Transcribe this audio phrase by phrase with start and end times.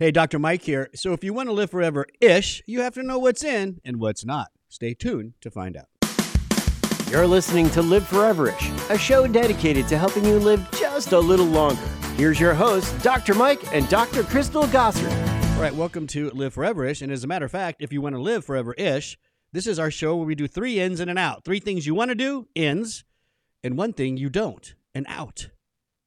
[0.00, 0.38] Hey, Dr.
[0.38, 0.90] Mike here.
[0.94, 3.98] So, if you want to live forever ish, you have to know what's in and
[3.98, 4.52] what's not.
[4.68, 5.88] Stay tuned to find out.
[7.10, 11.46] You're listening to Live Foreverish, a show dedicated to helping you live just a little
[11.46, 11.82] longer.
[12.16, 13.34] Here's your hosts, Dr.
[13.34, 14.22] Mike and Dr.
[14.22, 15.10] Crystal Gossard.
[15.56, 17.02] All right, welcome to Live Forever ish.
[17.02, 19.18] And as a matter of fact, if you want to live forever ish,
[19.52, 21.44] this is our show where we do three ins and an out.
[21.44, 23.02] Three things you want to do, ins,
[23.64, 25.48] and one thing you don't, an out.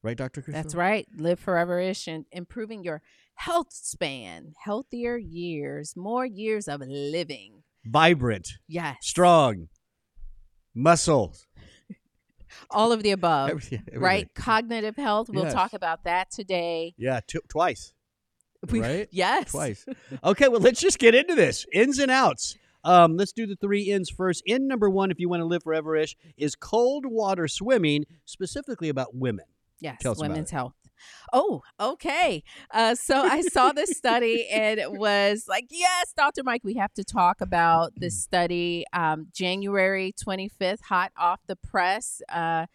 [0.02, 0.40] Right, Dr.
[0.40, 0.62] Crystal?
[0.62, 1.06] That's right.
[1.14, 3.02] Live forever ish and improving your
[3.34, 7.62] health span, healthier years, more years of living.
[7.84, 8.96] Vibrant, Yes.
[9.02, 9.68] strong,
[10.74, 11.46] Muscles.
[12.70, 13.50] All of the above.
[13.50, 14.00] Every- everything.
[14.00, 14.34] right?
[14.34, 15.28] Cognitive health.
[15.30, 15.52] We'll Yes.
[15.54, 16.94] talk about that today.
[16.96, 17.92] Yeah, two, twice.
[18.70, 19.08] We- Right?
[19.10, 19.50] Yes.
[19.50, 19.84] Twice.
[20.22, 21.66] Okay, well, let's just get into this.
[21.72, 22.56] Ins and outs.
[22.84, 24.42] Um, let's do the three ins first.
[24.46, 28.88] In number one, if you want to live forever ish, is cold water swimming, specifically
[28.88, 29.46] about women.
[29.80, 29.98] Yes.
[30.04, 30.74] Women's health.
[31.32, 32.42] Oh, okay.
[32.70, 36.42] Uh, so I saw this study and it was like, yes, Dr.
[36.44, 38.84] Mike, we have to talk about this study.
[38.92, 42.20] Um, January 25th, hot off the press.
[42.28, 42.66] Uh,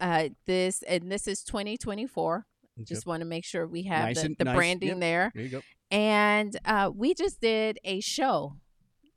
[0.00, 2.46] uh, this and this is 2024.
[2.84, 4.56] Just want to make sure we have Nice the, the nice.
[4.56, 5.00] branding Yep.
[5.00, 5.32] there.
[5.34, 5.60] There you go.
[5.90, 8.54] And uh, we just did a show,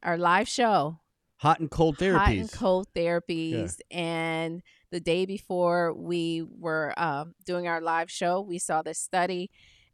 [0.02, 1.00] our live show,
[1.38, 2.17] Hot and cold therapies.
[2.17, 3.77] hot and cold therapies.
[3.92, 4.61] And
[4.94, 9.49] the day before we were um, doing our live show, we saw this study,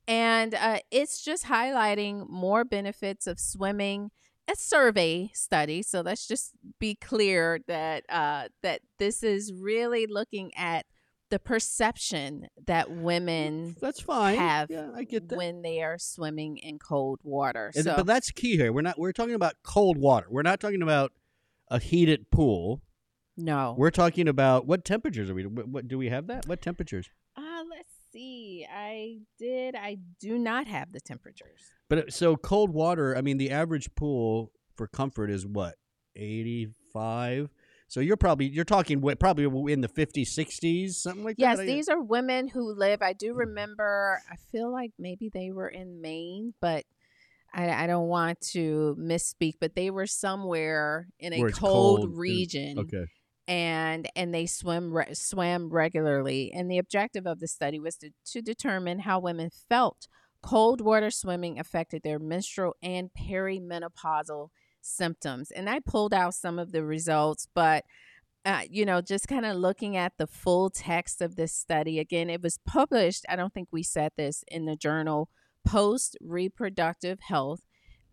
[0.08, 4.12] and uh, it's just highlighting more benefits of swimming.
[4.52, 10.52] A survey study, so let's just be clear that uh, that this is really looking
[10.56, 10.86] at
[11.30, 14.38] the perception that women That's fine.
[14.40, 15.38] have yeah, I get that.
[15.38, 17.72] when they are swimming in cold water.
[17.76, 18.74] And- So, but that's key here.
[18.74, 18.98] We're not.
[19.00, 20.26] We're talking about cold water.
[20.30, 21.14] We're not talking about
[21.70, 22.82] a heated pool.
[23.40, 23.76] No.
[23.78, 25.46] We're talking about what temperatures are we?
[25.46, 26.48] What, what do we have that?
[26.48, 27.10] What temperatures?
[27.36, 28.66] Uh, let's see.
[28.72, 29.76] I did.
[29.76, 31.72] I do not have the temperatures.
[31.90, 33.16] But so cold water.
[33.18, 35.76] I mean, the average pool for comfort is what
[36.16, 37.50] eighty five.
[37.88, 41.66] So you're probably you're talking probably in the 50s, 60s, something like Yes, that.
[41.66, 43.02] Yes, these are women who live.
[43.02, 44.22] I do remember.
[44.32, 46.86] I feel like maybe they were in Maine, but
[47.52, 49.54] I, I don't want to misspeak.
[49.60, 52.78] But they were somewhere in a cold, cold and- region.
[52.78, 53.06] Okay.
[53.50, 58.12] And and they swim re- swam regularly and the objective of the study was to,
[58.24, 60.08] to determine how women felt
[60.44, 64.50] cold water swimming affected their menstrual and perimenopausal
[64.82, 67.84] symptoms and i pulled out some of the results but
[68.46, 72.30] uh, you know just kind of looking at the full text of this study again
[72.30, 75.28] it was published i don't think we said this in the journal
[75.68, 77.62] post reproductive health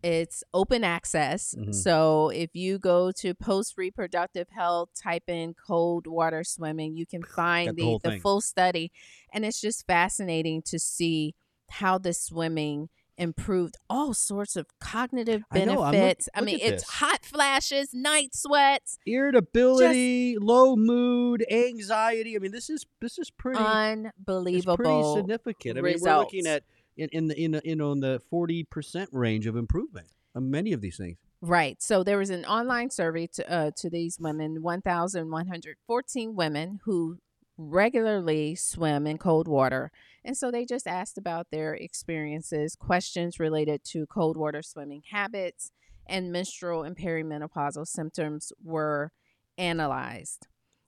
[0.07, 1.53] it's open access.
[1.53, 1.75] Mhm.
[1.75, 7.21] So if you go to post reproductive health, type in cold water swimming, you can
[7.41, 8.91] find the the, the, full study.
[9.33, 11.35] And it's just fascinating to see
[11.69, 12.87] how the swimming
[13.17, 16.29] improved all sorts of cognitive I know, I'm look- benefits.
[16.33, 16.89] I mean, it's this.
[16.89, 22.35] hot flashes, night sweats, Irritability, low mood, anxiety.
[22.37, 23.59] I mean, this is this is pretty.
[23.59, 24.77] unbelievable.
[24.77, 25.77] pretty significant.
[25.77, 26.63] I mean, we're looking at
[26.97, 30.81] in in the in in on the forty percent range of improvement on many of
[30.81, 31.17] these things.
[31.41, 31.81] Right.
[31.81, 37.19] So there was an online survey to uh, to these women, 1,114 women who
[37.57, 39.91] regularly swim in cold water.
[40.23, 45.71] And so they just asked about their experiences, questions related to cold water swimming habits,
[46.07, 49.11] and menstrual and perimenopausal symptoms were
[49.57, 50.47] analyzed.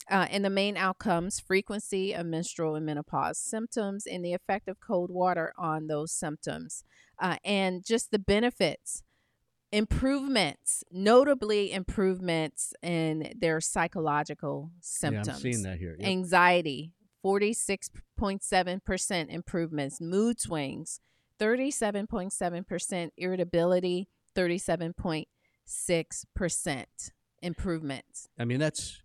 [0.09, 4.79] Uh, and the main outcomes frequency of menstrual and menopause symptoms and the effect of
[4.79, 6.83] cold water on those symptoms
[7.19, 9.03] uh, and just the benefits
[9.71, 15.95] improvements notably improvements in their psychological symptoms Yeah, I'm seeing that here.
[15.99, 16.09] Yep.
[16.09, 16.91] anxiety
[17.23, 20.99] 46.7% improvements mood swings
[21.39, 26.85] 37.7% irritability 37.6%
[27.41, 29.01] improvements I mean, that's.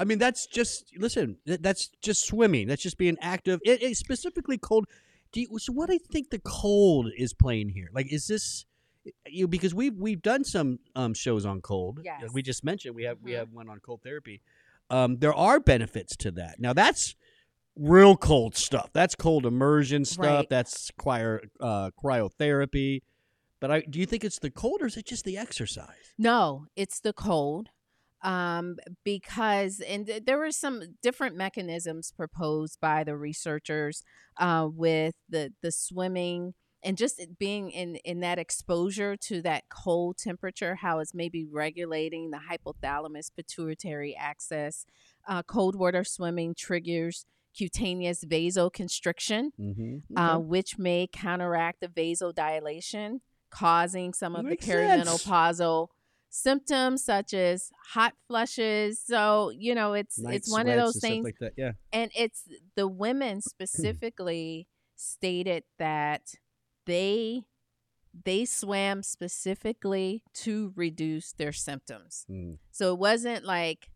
[0.00, 1.36] I mean, that's just listen.
[1.44, 2.68] That's just swimming.
[2.68, 3.60] That's just being active.
[3.64, 4.86] It, it specifically cold.
[5.32, 7.88] Do you, so what do you think the cold is playing here?
[7.92, 8.64] Like, is this
[9.28, 9.46] you?
[9.46, 12.00] Because we've we've done some um, shows on cold.
[12.02, 12.30] Yes.
[12.32, 13.36] We just mentioned we have we Mhm.
[13.36, 14.40] have one on cold therapy.
[14.88, 16.58] Um, there are benefits to that.
[16.58, 17.14] Now that's
[17.76, 18.90] real cold stuff.
[18.94, 20.24] That's cold immersion stuff.
[20.24, 20.48] Right.
[20.48, 23.02] That's cryo, uh, cryotherapy.
[23.60, 26.14] But I, do you think it's the cold or is it just the exercise?
[26.16, 27.68] No, it's the cold.
[28.22, 34.02] Um, because and th- there were some different mechanisms proposed by the researchers
[34.36, 40.18] uh, with the the swimming and just being in in that exposure to that cold
[40.18, 44.84] temperature, how it's maybe regulating the hypothalamus pituitary axis.
[45.28, 47.24] Uh, cold water swimming triggers
[47.56, 50.16] cutaneous vasoconstriction, Mm-hmm.
[50.16, 53.20] uh, which may counteract the vasodilation,
[53.50, 55.08] causing some of Makes the sense.
[56.30, 59.02] Symptoms such as hot flushes.
[59.04, 61.52] So you know, it's it's one of those things, like that.
[61.56, 61.72] Yeah.
[61.92, 62.44] and it's
[62.76, 64.66] the women specifically
[64.96, 66.34] stated that
[66.86, 67.42] they
[68.24, 72.24] they swam specifically to reduce their symptoms.
[72.30, 72.58] Mm.
[72.70, 73.90] So it wasn't like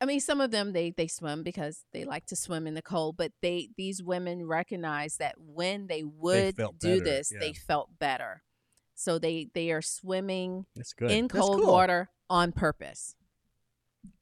[0.00, 2.82] I mean some of them they they swim because they like to swim in the
[2.82, 7.40] cold, but they these women recognize that when they would felt do better, this, yeah.
[7.40, 8.42] they felt better.
[8.94, 10.66] So they they are swimming
[11.00, 11.72] in cold cool.
[11.72, 13.16] water on purpose.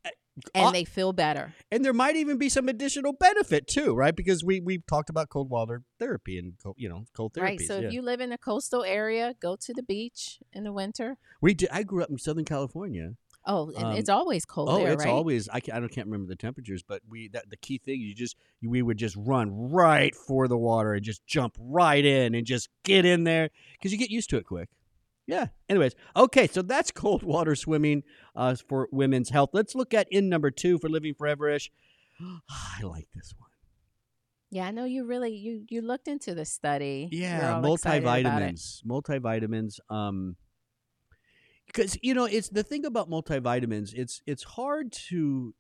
[0.05, 0.11] Uh,
[0.55, 1.53] And they feel better.
[1.71, 4.17] and there might even be some additional benefit too, right?
[4.17, 7.43] Because we we talked about cold water therapy and cold, you know cold therapies.
[7.43, 7.61] Right.
[7.61, 7.89] So yeah.
[7.89, 11.19] if you live in a coastal area, go to the beach in the winter.
[11.43, 13.15] we did, I grew up in Southern California.
[13.45, 15.11] Oh, and Um, it's always cold oh, there, it's right?
[15.11, 18.01] always I can't, I don't can't remember the temperatures, but we that the key thing
[18.01, 22.35] you just we would just run right for the water and just jump right in
[22.35, 24.69] and just get in there because you get used to it quick.
[25.27, 25.47] Yeah.
[25.69, 28.03] Anyways, okay, so that's cold water swimming
[28.37, 29.51] uh, for women's health.
[29.53, 31.71] Let's look at in number two for living foreverish.
[32.51, 33.49] I like this one.
[34.51, 37.09] yeah, I know you really you you looked into the study.
[37.11, 38.25] Yeah, all excited about it.
[38.27, 38.85] multivitamins.
[38.85, 39.79] Multivitamins.
[39.89, 40.37] Um,
[41.73, 43.93] because you know it's the thing about multivitamins.
[43.95, 45.55] It's it's hard to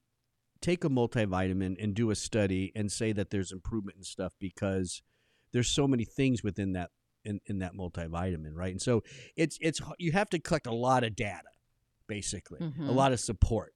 [0.60, 5.02] take a multivitamin and do a study and say that there's improvement and stuff because
[5.52, 6.90] there's so many things within that
[7.24, 8.70] in, in that multivitamin, right?
[8.72, 9.02] And so
[9.36, 11.48] it's it's you have to collect a lot of data,
[12.06, 12.94] basically, a Mhm.
[12.94, 13.74] lot of support.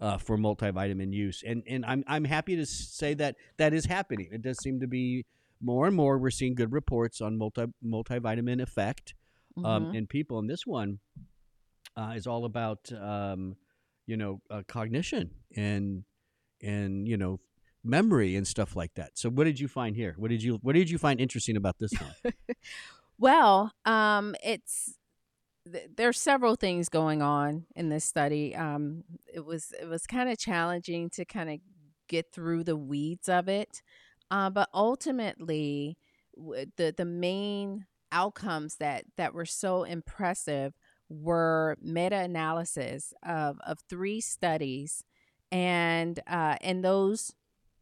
[0.00, 4.28] Uh, for multivitamin use, and and I'm I'm happy to say that that is happening.
[4.32, 5.24] It does seem to be
[5.60, 9.14] more and more we're seeing good reports on multi multivitamin effect
[9.62, 9.94] um, Mhm.
[9.94, 10.40] in people.
[10.40, 10.98] And this one
[11.96, 13.56] uh, is all about um,
[14.06, 16.04] you know uh, cognition and
[16.62, 17.40] and you know
[17.82, 19.18] memory and stuff like that.
[19.18, 20.14] So what did you find here?
[20.16, 22.32] What did you what did you find interesting about this one?
[23.18, 24.98] Well, um, it's
[25.70, 28.54] th- there's several things going on in this study.
[28.54, 31.58] Um, it was it was kind of challenging to kind of
[32.08, 33.82] get through the weeds of it,
[34.30, 35.96] uh, but ultimately,
[36.36, 40.74] w- the the main outcomes that that were so impressive
[41.08, 45.04] were meta analysis of of three studies,
[45.52, 47.32] and uh, and those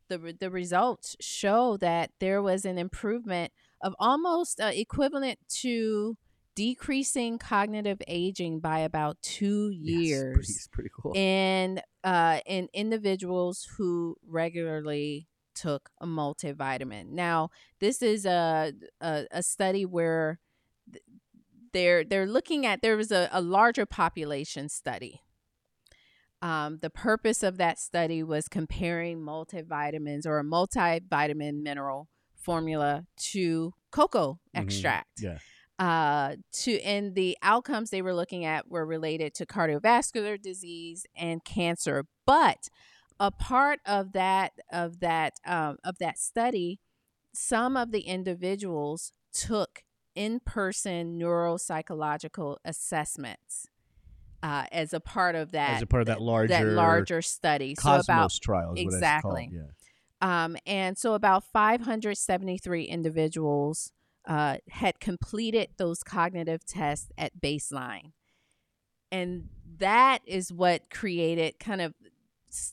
[0.09, 3.53] the the results show that there was an improvement
[3.83, 6.17] of almost uh, equivalent to
[6.55, 11.13] decreasing cognitive aging by about two Yes, pretty, years pretty cool.
[11.15, 17.11] in uh, in individuals who regularly took a multivitamin.
[17.11, 20.39] Now, this is a a, a study where
[21.73, 25.21] they're they're looking at there was a, a larger population study.
[26.41, 33.75] Um, the purpose of that study was comparing multivitamins or a multivitamin mineral formula to
[33.93, 34.61] cocoa Mhm.
[34.63, 35.39] extract yeah.
[35.79, 41.45] uh, to and the outcomes they were looking at were related to cardiovascular disease and
[41.45, 42.07] cancer.
[42.27, 42.69] But
[43.21, 46.81] a part of that of that um, of that study,
[47.33, 53.69] some of the individuals took in-person neuropsychological assessments
[54.43, 57.75] uh, as a part of that As a part of that larger that larger study.
[57.79, 59.44] so about trial exactly.
[59.44, 59.70] it's called.
[60.23, 60.44] Yeah.
[60.44, 63.93] um, and so about 573 individuals
[64.26, 68.13] uh, had completed those cognitive tests at baseline.
[69.10, 69.48] And
[69.79, 71.94] that is what created kind of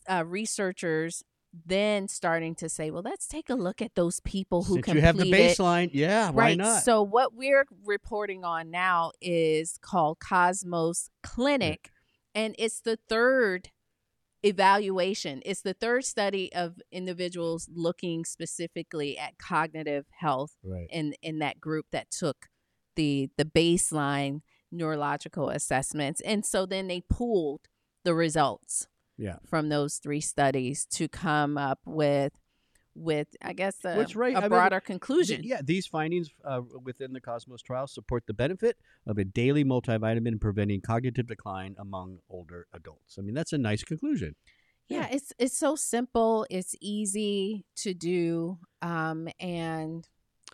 [0.08, 1.24] uh, researchers
[1.66, 5.02] then starting to say, well, let's take a look at those people who completed you
[5.02, 6.58] have the baseline, yeah, why right.
[6.58, 6.84] not?
[6.84, 11.92] So what we're reporting on now is called Cosmos Clinic,
[12.36, 13.70] and it's the third
[14.44, 15.42] evaluation.
[15.44, 20.88] It's the third study of individuals looking specifically at cognitive health right.
[20.92, 22.48] in in that group that took
[22.96, 24.42] the the baseline
[24.72, 27.62] neurological assessments, and so then they pooled
[28.06, 28.88] the results
[29.20, 29.38] Yeah.
[29.46, 32.34] from those three studies to come up with
[32.96, 35.42] with I guess a, Which, right, a mean, broader Th- conclusion.
[35.44, 40.42] Yeah, these findings uh, within the Cosmos trial support the benefit of a daily multivitamin
[40.42, 43.18] preventing cognitive decline among older adults.
[43.18, 44.36] I mean, that's a nice conclusion.
[44.90, 50.08] yeah it's it's so simple it's easy to do um and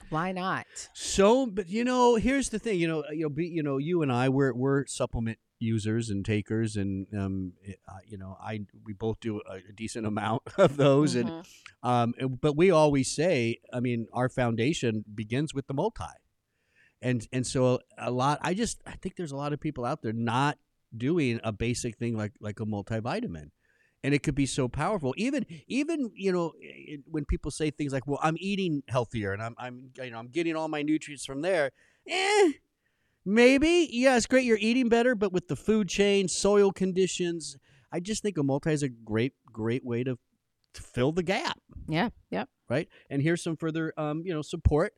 [0.10, 2.80] why not So, but you know, here's the thing.
[2.80, 6.24] You know, you know, be, you know, you and I, we're we're supplement users and
[6.26, 10.44] takers, and um, it- uh, you know, I we both do a, a decent amount
[10.58, 11.46] of those, and Mhm.
[11.84, 16.04] um, and- but we always say, I mean, our foundation begins with the multi,
[17.02, 18.40] and and so a lot.
[18.42, 20.58] I just I think there's a lot of people out there not
[20.96, 23.52] doing a basic thing like like a multivitamin,
[24.06, 25.14] and it could be so powerful.
[25.18, 26.54] Even even you know
[27.10, 30.28] when people say things like, "Well, I'm eating healthier and I'm I'm you know I'm
[30.28, 31.72] getting all my nutrients from there."
[32.08, 32.52] Eh,
[33.26, 37.58] maybe yeah, it's great you're eating better, but with the food chain, soil conditions,
[37.92, 40.20] I just think a multi is a great great way to,
[40.76, 41.58] to fill the gap,
[41.88, 42.10] Yeah.
[42.30, 42.50] Yep.
[42.70, 42.88] right?
[43.10, 44.94] And here's some further um you know support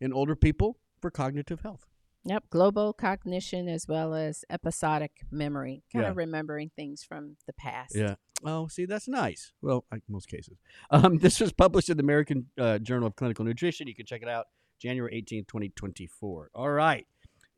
[0.00, 1.86] in older people for cognitive health.
[2.24, 2.44] Yep.
[2.50, 6.10] Global cognition as well as episodic memory, kind Yeah.
[6.10, 7.96] of remembering things from the past.
[7.96, 8.14] Yeah.
[8.44, 9.52] Oh, see, that's nice.
[9.60, 10.56] Well, like most cases.
[10.90, 13.86] Um, this was published in the American uh, Journal of Clinical Nutrition.
[13.88, 14.46] You can check it out
[14.78, 16.50] January 18th, 2024.
[16.54, 17.06] All right.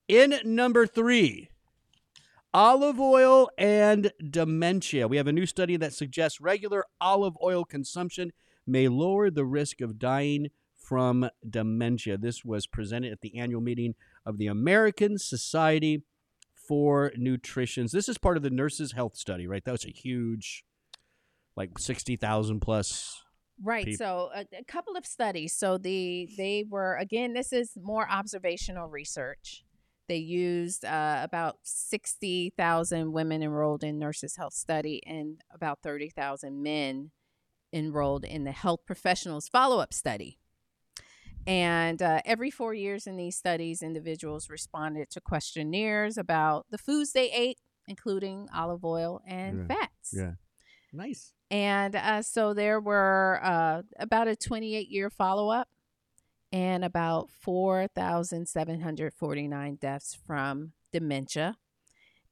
[0.08, 1.48] In number three,
[2.52, 5.08] olive oil and dementia.
[5.08, 8.32] We have a new study that suggests regular olive oil consumption
[8.66, 12.16] may lower the risk of dying from dementia.
[12.18, 13.94] This was presented at the annual meeting
[14.26, 16.02] of the American Society
[16.68, 17.86] for Nutrition.
[17.92, 19.64] This is part of the Nurses Health Study, right?
[19.64, 20.64] That was a huge,
[21.56, 23.20] like 60,000 plus.
[23.62, 23.84] Right.
[23.84, 25.56] peop- So a, a couple of studies.
[25.56, 27.34] So the they were again.
[27.34, 29.64] This is more observational research.
[30.08, 36.10] They used uh, about sixty thousand women enrolled in Nurses Health Study and about thirty
[36.10, 37.12] thousand men
[37.72, 40.40] enrolled in the Health Professionals Follow Up Study.
[41.46, 47.12] And uh, every four years in these studies, individuals responded to questionnaires about the foods
[47.12, 49.76] they ate, including olive oil and Yeah.
[49.76, 50.14] fats.
[50.16, 50.32] Yeah.
[50.92, 51.32] Nice.
[51.50, 55.68] And uh, so there were uh, about a 28 year follow up
[56.52, 61.56] and about 4,749 deaths from dementia.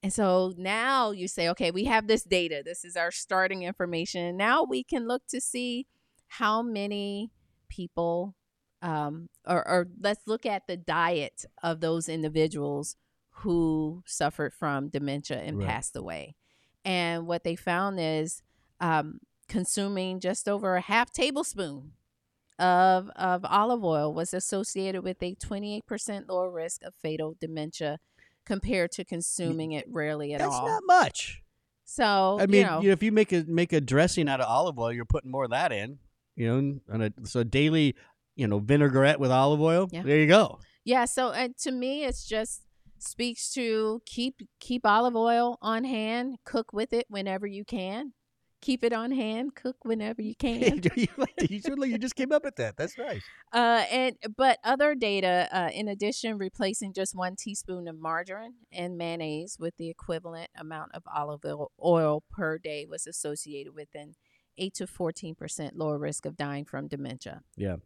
[0.02, 2.62] And so now you say, okay, we have this data.
[2.64, 4.37] This is our starting information.
[4.37, 5.87] Now we can look to see
[6.26, 7.31] how many
[7.69, 8.35] people,
[8.83, 12.97] um, or, or let's look at the diet of those individuals
[13.37, 15.69] who suffered from dementia and Right.
[15.69, 16.35] passed away.
[16.85, 18.43] And what they found is
[18.81, 21.93] um, consuming just over a half tablespoon
[22.59, 27.99] of, of olive oil was associated with a 28% lower risk of fatal dementia
[28.45, 30.67] compared to consuming it rarely at That's all.
[30.67, 31.43] That's not much.
[31.85, 34.41] so, I mean, you know, you know, if you make a make a dressing out
[34.41, 35.99] of olive oil, you're putting more of that in.
[36.35, 37.95] You know, on a so daily,
[38.37, 39.89] you know, vinaigrette with olive oil.
[39.93, 40.03] Yeah.
[40.03, 40.59] There you go.
[40.85, 41.05] yeah.
[41.05, 42.62] So uh, to me, it's just
[42.99, 48.12] speaks to keep keep olive oil on hand, cook with it whenever you can.
[48.61, 50.81] Keep it on hand, cook whenever you can.
[50.95, 51.09] you,
[51.49, 52.77] you, you just came up with that.
[52.77, 53.23] That's nice.
[53.53, 58.97] Uh, and but other data, uh, in addition, replacing just one teaspoon of margarine and
[58.97, 64.15] mayonnaise with the equivalent amount of olive oil, oil per day was associated with an
[64.57, 67.43] eight to fourteen percent lower risk of dying from dementia.
[67.59, 67.77] Yeah,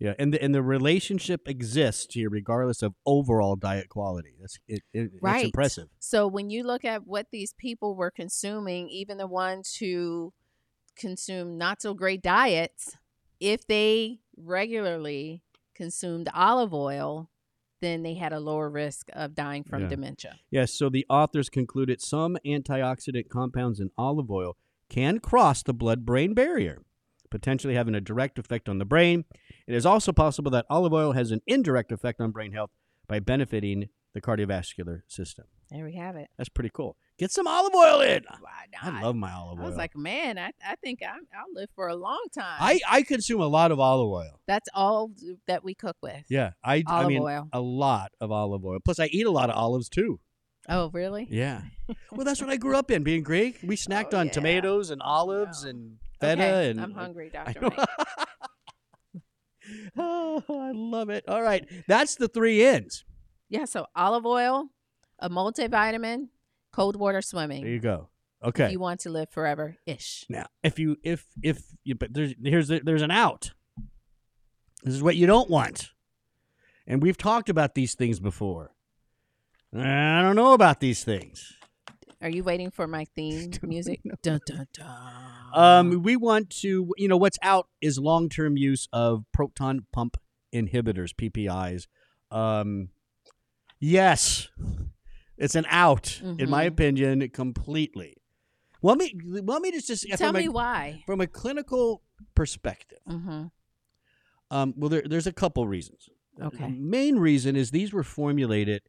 [0.00, 4.34] yeah, and the and the relationship exists here regardless of overall diet quality.
[4.40, 4.82] That's it.
[4.92, 5.36] it Right.
[5.36, 5.88] It's impressive.
[5.98, 10.32] So when you look at what these people were consuming, even the ones who
[10.96, 12.96] consume not so great diets,
[13.38, 15.42] if they regularly
[15.74, 17.30] consumed olive oil,
[17.82, 19.88] then they had a lower risk of dying from Yeah.
[19.88, 20.38] dementia.
[20.50, 20.72] Yes.
[20.72, 24.56] So the authors concluded some antioxidant compounds in olive oil
[24.88, 26.82] can cross the blood-brain barrier,
[27.30, 29.24] potentially having a direct effect on the brain.
[29.66, 32.70] It is also possible that olive oil has an indirect effect on brain health
[33.08, 35.44] by benefiting the cardiovascular system.
[35.70, 36.28] There we have it.
[36.36, 36.96] That's pretty cool.
[37.16, 38.24] Get some olive oil in.
[38.82, 39.64] I love my olive oil.
[39.64, 42.56] I was like, man, I, I think I, I'll live for a long time.
[42.58, 44.40] I, I consume a lot of olive oil.
[44.48, 45.10] That's all
[45.46, 46.24] that we cook with.
[46.28, 47.48] Yeah, I I Olive mean oil.
[47.52, 48.78] a lot of olive oil.
[48.84, 50.18] Plus, I eat a lot of olives too.
[50.68, 51.26] Oh, really?
[51.30, 51.62] Yeah.
[52.12, 53.02] well, that's what I grew up in.
[53.02, 54.32] Being Greek, we oh, snacked Oh, on yeah.
[54.32, 55.70] tomatoes and olives Yeah.
[55.70, 57.60] and feta okay, and I'm hungry, Doctor.
[57.62, 57.88] Mike.
[59.96, 61.24] oh, I love it.
[61.28, 63.04] All right, that's the three ins.
[63.48, 64.68] Yeah, so olive oil,
[65.18, 66.28] a multivitamin,
[66.72, 67.62] cold water swimming.
[67.64, 68.08] There you go.
[68.42, 68.70] If Okay.
[68.72, 70.24] you want to live forever ish.
[70.30, 73.52] Now, if you if if you, but there's here's the, there's an out.
[74.82, 75.90] This is what you don't want,
[76.86, 78.72] and we've talked about these things before.
[79.76, 81.52] I don't know about these things.
[82.22, 84.00] Are you waiting for my theme music?
[84.22, 84.86] Dun, dun, dun.
[85.54, 90.16] Um, we want to, you know, what's out is long term use of proton pump
[90.54, 91.86] inhibitors, PPIs.
[92.30, 92.90] Um,
[93.80, 94.48] yes,
[95.38, 96.68] it's an out, in my Mhm.
[96.68, 98.16] opinion, completely.
[98.82, 101.02] Want me, want me to just Tell me a, why.
[101.06, 102.02] from a clinical
[102.34, 102.98] perspective.
[103.08, 103.44] Mm-hmm.
[104.50, 106.08] Um, well, there, there's a couple reasons.
[106.40, 106.64] Okay.
[106.64, 108.82] The main reason is these were formulated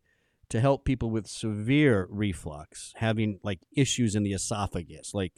[0.51, 5.13] to help people with severe reflux, having like issues in the esophagus.
[5.13, 5.33] Like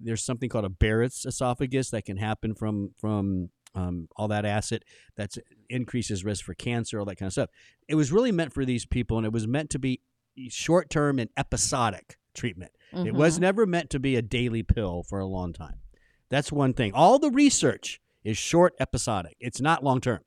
[0.00, 4.84] there's something called a Barrett's esophagus that can happen from from um, all that acid
[5.16, 5.34] that
[5.70, 7.50] increases risk for cancer, all that kind of stuff.
[7.88, 10.00] It was really meant for these people, and it was meant to be
[10.48, 12.72] short term and episodic treatment.
[12.92, 13.40] It was Mhm.
[13.40, 15.80] never meant to be a daily pill for a long time.
[16.28, 16.92] That's one thing.
[16.94, 19.36] All the research is short episodic.
[19.40, 20.20] It's not long term.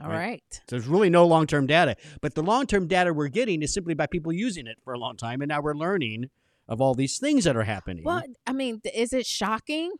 [0.00, 0.16] All right.
[0.16, 0.42] right.
[0.52, 1.96] So there's really no long term data.
[2.20, 4.98] But the long term data we're getting is simply by people using it for a
[4.98, 5.42] long time.
[5.42, 6.30] And now we're learning
[6.68, 8.04] of all these things that are happening.
[8.04, 9.92] Well, I mean, is it shocking?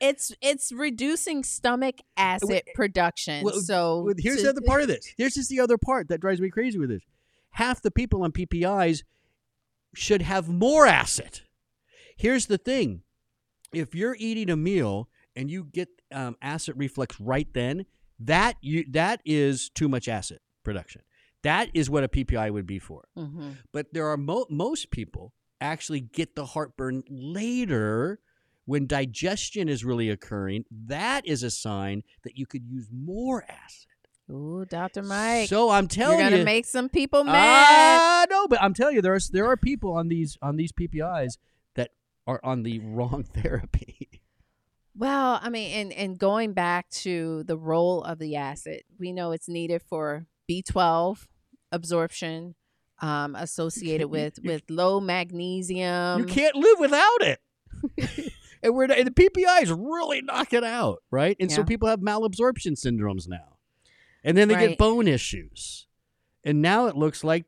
[0.00, 3.44] It's it's reducing stomach acid production.
[3.44, 5.06] well, so Well, here's to- the other part of this.
[5.16, 7.02] Here's just the other part that drives me crazy with this.
[7.50, 9.02] Half the people on PPIs
[9.94, 11.42] should have more acid.
[12.16, 13.02] Here's the thing:
[13.72, 17.86] if you're eating a meal and you get um, acid reflux right then,
[18.26, 21.02] that you that is too much acid production.
[21.42, 23.04] That is what a PPI would be for.
[23.16, 23.56] Mhm.
[23.72, 28.20] But there are mo- most people actually get the heartburn later
[28.64, 30.64] when digestion is really occurring.
[30.70, 33.88] That is a sign that you could use more acid.
[34.30, 35.02] Ooh, Dr.
[35.02, 35.50] Mike.
[35.50, 37.34] So I'm telling you're gonna you, make some people mad.
[38.00, 40.72] Ah, no, but I'm telling you, there are there are people on these on these
[40.72, 41.36] PPIs
[41.74, 41.90] that
[42.26, 44.22] are on the wrong therapy.
[44.96, 49.32] Well, I mean, and and going back to the role of the acid, we know
[49.32, 51.26] it's needed for B12
[51.72, 52.54] absorption,
[53.00, 56.20] um, associated with with low magnesium.
[56.20, 57.40] you can't live without it.
[58.62, 61.36] and we're and the PPIs really knock it out, right?
[61.40, 63.56] And so people have malabsorption syndromes now,
[64.22, 64.68] and then they Right.
[64.70, 65.86] get bone issues,
[66.44, 67.46] and now it looks like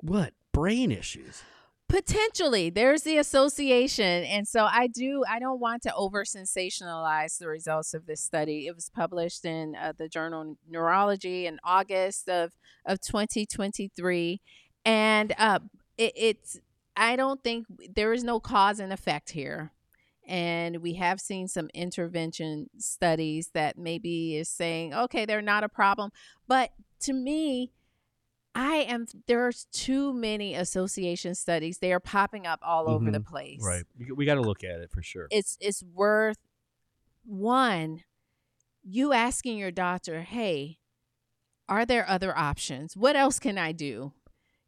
[0.00, 1.42] what brain issues.
[1.88, 7.48] Potentially there's the association and so i do i don't want to over sensationalize the
[7.48, 8.66] results of this study.
[8.66, 12.52] It was published in uh, the journal neurology in august of
[12.84, 14.40] of 2023
[14.84, 15.60] and uh
[15.96, 16.60] it, it's
[16.94, 19.72] i don't think there is no cause and effect here
[20.26, 25.68] and we have seen some intervention studies that maybe is saying okay they're not a
[25.70, 26.10] problem
[26.46, 27.72] but to me
[28.54, 31.78] I am there's too many association studies.
[31.78, 33.26] They are popping up all over the Mhm.
[33.26, 33.84] place.
[33.96, 35.28] We, we got to look at it for sure.
[35.30, 36.38] It's it's worth
[37.24, 38.04] one
[38.82, 40.78] you asking your doctor, "Hey,
[41.68, 42.96] are there other options?
[42.96, 44.14] What else can I do?"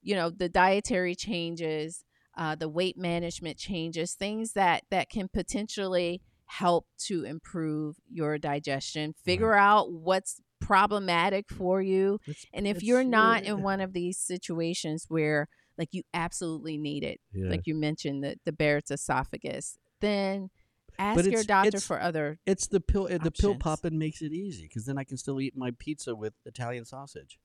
[0.02, 2.04] You know, the dietary changes,
[2.36, 9.14] uh, the weight management changes, things that that can potentially help to improve your digestion.
[9.14, 14.18] Figure out what's problematic for you It's- and if you're not in one of these
[14.18, 17.48] situations where like you absolutely need it, yeah.
[17.48, 20.50] like you mentioned the the Barrett's esophagus, then
[20.98, 22.38] ask your doctor for other.
[22.44, 23.08] It's the pill.
[23.10, 26.14] uh, The pill popping makes it easy because then I can still eat my pizza
[26.14, 27.38] with Italian sausage,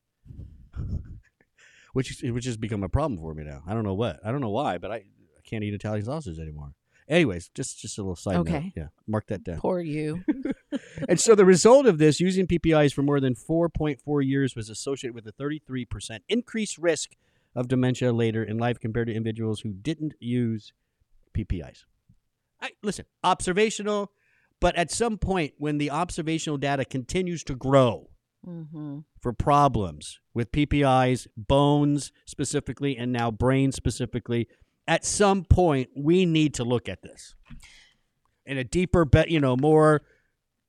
[1.93, 3.63] which which has become a problem for me now.
[3.65, 4.19] I don't know what.
[4.25, 6.73] I don't know why, but I, I can't eat Italian sausage anymore.
[7.07, 8.47] Anyways, just just a little side note.
[8.47, 8.73] Okay.
[8.75, 9.57] Yeah, mark that down.
[9.57, 10.23] Poor you.
[11.09, 15.13] and so the result of this, using PPIs for more than 4.4 years, was associated
[15.13, 17.11] with a 33% increased risk
[17.55, 20.73] of dementia later in life compared to individuals who didn't use
[21.35, 21.85] PPIs.
[22.59, 24.11] I, listen, observational,
[24.59, 28.09] but at some point when the observational data continues to grow
[28.47, 28.99] mm-hmm.
[29.21, 34.47] for problems with PPIs, bones specifically, and now brain specifically,
[34.87, 37.35] at some point we need to look at this
[38.45, 40.01] in a deeper, bet you know, more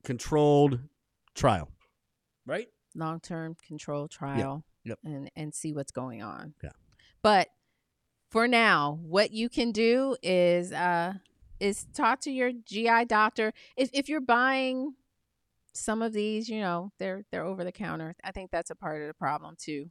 [0.05, 0.81] controlled
[1.35, 1.71] trial,
[2.47, 2.69] right?
[2.95, 4.65] Long term control trial.
[4.85, 4.99] Yep.
[5.05, 6.55] And and see what's going on.
[6.63, 6.71] Yeah.
[7.23, 7.49] But
[8.31, 11.15] for now, what you can do is uh
[11.59, 13.53] is talk to your GI doctor.
[13.77, 14.95] If if you're buying
[15.75, 18.15] some of these, you know, they're they're over the counter.
[18.25, 19.91] I think that's a part of the problem too.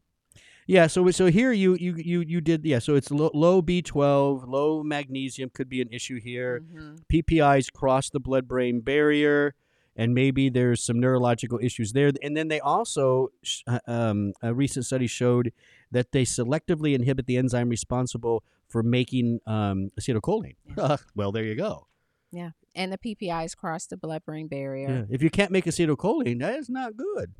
[0.67, 0.87] Yeah.
[0.87, 2.79] So so here you you you you did yeah.
[2.79, 6.61] So it's low, low B twelve, low magnesium could be an issue here.
[6.61, 6.99] Mhm.
[7.11, 9.53] PPIs cross the blood brain barrier,
[9.95, 12.11] and maybe there's some neurological issues there.
[12.21, 13.29] And then they also,
[13.67, 15.53] uh, um, a recent study showed
[15.91, 20.55] that they selectively inhibit the enzyme responsible for making um, acetylcholine.
[21.15, 21.87] well, there you go.
[22.31, 24.89] Yeah, and the PPIs cross the blood brain barrier.
[25.07, 25.15] Yeah.
[25.15, 27.33] If you can't make acetylcholine, that is not good.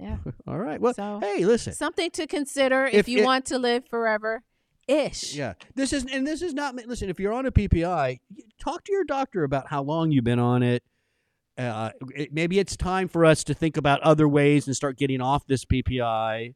[0.00, 0.16] Yeah.
[0.46, 0.80] All right.
[0.80, 1.72] Well, So- hey, listen.
[1.72, 4.42] Something to consider if, If you it- want to live forever
[4.86, 5.34] ish.
[5.34, 6.74] Yeah, this is and this is not.
[6.74, 8.20] Listen, if you're on a PPI,
[8.60, 10.82] talk to your doctor about how long you've been on it.
[11.58, 15.20] Uh, it, maybe it's time for us to think about other ways and start getting
[15.20, 16.54] off this PPI.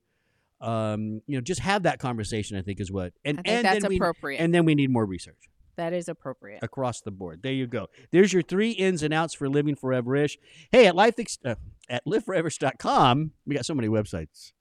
[0.61, 2.57] Um, you know, just have that conversation.
[2.57, 4.38] I think is what, and and that's then we, appropriate.
[4.38, 6.63] and then we need more research that is appropriate.
[6.63, 7.43] across the board.
[7.43, 7.89] There you go.
[8.11, 10.39] There's your three ins and outs for living forever-ish.
[10.71, 11.55] Hey, at life ex- uh,
[11.89, 14.53] at liveforeverish.com, we got so many websites.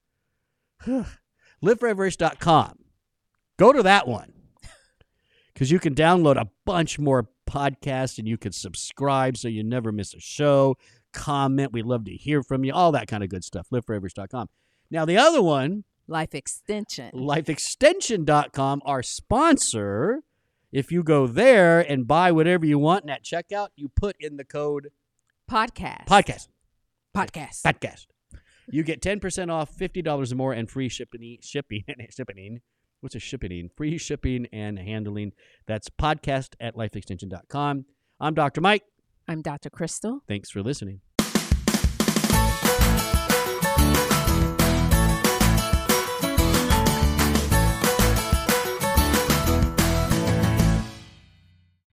[1.63, 2.79] liveforeverish.com.
[3.57, 4.33] Go to that one
[5.53, 9.91] because you can download a bunch more podcasts and you can subscribe so you never
[9.91, 10.77] miss a show.
[11.13, 11.71] Comment.
[11.73, 12.73] We love to hear from you.
[12.73, 13.67] All that kind of good stuff.
[13.71, 14.47] Liveforeverish.com.
[14.89, 17.11] Now, the other one, Life extension.
[17.13, 20.23] lifeextension.com, our sponsor.
[20.71, 24.37] If you go there and buy whatever you want, and at checkout, you put in
[24.37, 24.91] the code
[25.49, 26.05] Podcast.
[26.05, 26.47] podcast.
[27.15, 27.61] Podcast.
[27.63, 28.07] Podcast.
[28.69, 31.37] You get 10% off, $50 or more, and free shipping.
[31.41, 31.83] Shipping.
[32.09, 32.61] shipping.
[33.01, 33.69] What's a shipping?
[33.75, 35.33] Free shipping and handling.
[35.67, 37.85] That's podcast at lifeextension.com.
[38.19, 38.61] I'm Dr.
[38.61, 38.83] Mike.
[39.27, 39.69] I'm Dr.
[39.69, 40.21] Crystal.
[40.27, 41.01] Thanks for listening.